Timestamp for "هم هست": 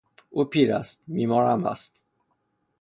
1.51-1.93